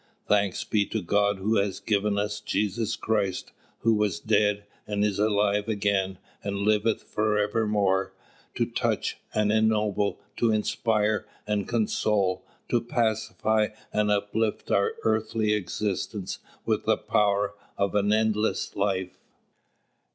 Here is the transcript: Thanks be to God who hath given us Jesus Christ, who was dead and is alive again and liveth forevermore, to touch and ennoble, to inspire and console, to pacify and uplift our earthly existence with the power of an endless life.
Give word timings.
Thanks 0.25 0.63
be 0.63 0.83
to 0.87 1.01
God 1.03 1.37
who 1.37 1.57
hath 1.57 1.85
given 1.85 2.17
us 2.17 2.39
Jesus 2.39 2.95
Christ, 2.95 3.51
who 3.81 3.93
was 3.93 4.19
dead 4.19 4.65
and 4.87 5.05
is 5.05 5.19
alive 5.19 5.67
again 5.69 6.17
and 6.43 6.57
liveth 6.57 7.03
forevermore, 7.03 8.11
to 8.55 8.65
touch 8.65 9.19
and 9.31 9.51
ennoble, 9.51 10.19
to 10.37 10.51
inspire 10.51 11.27
and 11.45 11.67
console, 11.67 12.43
to 12.69 12.81
pacify 12.81 13.67
and 13.93 14.09
uplift 14.09 14.71
our 14.71 14.93
earthly 15.03 15.53
existence 15.53 16.39
with 16.65 16.85
the 16.85 16.97
power 16.97 17.53
of 17.77 17.93
an 17.93 18.11
endless 18.11 18.75
life. 18.75 19.19